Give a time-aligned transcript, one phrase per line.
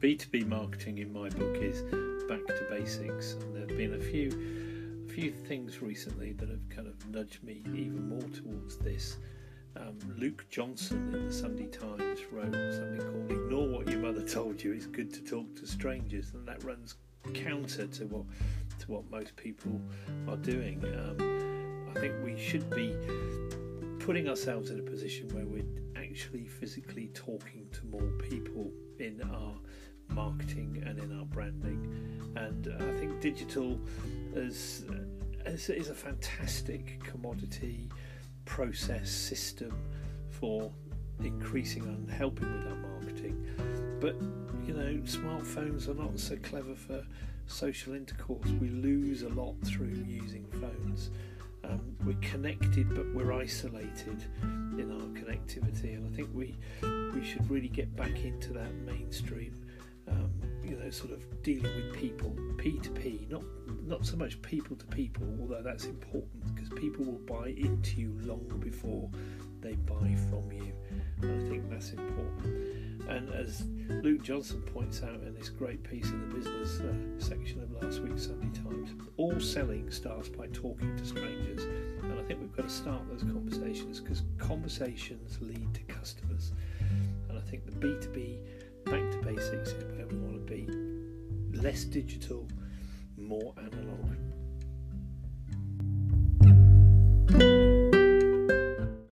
[0.00, 1.80] B2B marketing in my book is
[2.28, 6.68] back to basics, and there have been a few a few things recently that have
[6.68, 9.16] kind of nudged me even more towards this.
[9.74, 14.62] Um, Luke Johnson in the Sunday Times wrote something called "Ignore what your mother told
[14.62, 14.72] you.
[14.72, 16.96] It's good to talk to strangers," and that runs
[17.32, 18.26] counter to what
[18.80, 19.80] to what most people
[20.28, 20.84] are doing.
[20.84, 22.94] Um, I think we should be
[23.98, 25.64] putting ourselves in a position where we're
[25.96, 29.54] actually physically talking to more people in our
[30.16, 31.80] marketing and in our branding.
[32.34, 33.78] And I think digital
[34.34, 34.84] is,
[35.44, 37.88] is, is a fantastic commodity
[38.46, 39.78] process system
[40.30, 40.72] for
[41.22, 43.46] increasing and helping with our marketing.
[44.00, 44.16] But
[44.66, 47.04] you know, smartphones are not so clever for
[47.46, 48.48] social intercourse.
[48.60, 51.10] We lose a lot through using phones.
[51.64, 56.54] Um, we're connected, but we're isolated in our connectivity, and I think we
[57.14, 59.65] we should really get back into that mainstream.
[60.08, 60.30] Um,
[60.64, 63.42] you know, sort of dealing with people, P to P, not
[63.86, 68.18] not so much people to people, although that's important because people will buy into you
[68.22, 69.08] long before
[69.60, 70.72] they buy from you.
[71.22, 72.76] And I think that's important.
[73.08, 77.62] And as Luke Johnson points out in this great piece in the business uh, section
[77.62, 81.62] of last week's Sunday Times, all selling starts by talking to strangers.
[82.02, 86.52] And I think we've got to start those conversations because conversations lead to customers.
[87.28, 88.38] And I think the B2B
[88.86, 89.72] back to basics
[91.66, 92.46] less digital,
[93.16, 94.16] more analog.